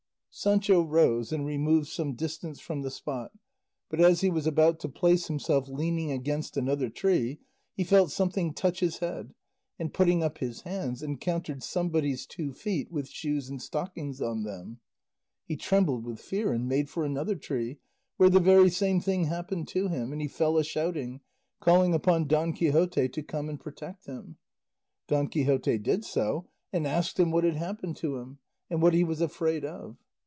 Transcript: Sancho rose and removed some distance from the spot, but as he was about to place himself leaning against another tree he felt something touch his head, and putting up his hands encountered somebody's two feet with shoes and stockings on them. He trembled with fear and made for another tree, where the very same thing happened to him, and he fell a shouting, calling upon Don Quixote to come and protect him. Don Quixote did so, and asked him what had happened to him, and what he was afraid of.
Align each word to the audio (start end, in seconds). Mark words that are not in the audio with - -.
Sancho 0.33 0.81
rose 0.81 1.33
and 1.33 1.45
removed 1.45 1.87
some 1.87 2.13
distance 2.13 2.61
from 2.61 2.83
the 2.83 2.89
spot, 2.89 3.33
but 3.89 3.99
as 3.99 4.21
he 4.21 4.29
was 4.29 4.47
about 4.47 4.79
to 4.79 4.87
place 4.87 5.27
himself 5.27 5.67
leaning 5.67 6.09
against 6.09 6.55
another 6.55 6.89
tree 6.89 7.37
he 7.75 7.83
felt 7.83 8.11
something 8.11 8.53
touch 8.53 8.79
his 8.79 8.99
head, 8.99 9.33
and 9.77 9.93
putting 9.93 10.23
up 10.23 10.37
his 10.37 10.61
hands 10.61 11.03
encountered 11.03 11.61
somebody's 11.61 12.25
two 12.25 12.53
feet 12.53 12.89
with 12.89 13.09
shoes 13.09 13.49
and 13.49 13.61
stockings 13.61 14.21
on 14.21 14.43
them. 14.43 14.79
He 15.45 15.57
trembled 15.57 16.05
with 16.05 16.21
fear 16.21 16.53
and 16.53 16.65
made 16.65 16.89
for 16.89 17.03
another 17.03 17.35
tree, 17.35 17.79
where 18.15 18.29
the 18.29 18.39
very 18.39 18.69
same 18.69 19.01
thing 19.01 19.25
happened 19.25 19.67
to 19.67 19.89
him, 19.89 20.13
and 20.13 20.21
he 20.21 20.29
fell 20.29 20.57
a 20.57 20.63
shouting, 20.63 21.19
calling 21.59 21.93
upon 21.93 22.27
Don 22.27 22.53
Quixote 22.53 23.09
to 23.09 23.21
come 23.21 23.49
and 23.49 23.59
protect 23.59 24.05
him. 24.05 24.37
Don 25.07 25.27
Quixote 25.27 25.77
did 25.79 26.05
so, 26.05 26.47
and 26.71 26.87
asked 26.87 27.19
him 27.19 27.31
what 27.31 27.43
had 27.43 27.57
happened 27.57 27.97
to 27.97 28.15
him, 28.15 28.37
and 28.69 28.81
what 28.81 28.93
he 28.93 29.03
was 29.03 29.19
afraid 29.19 29.65
of. 29.65 29.97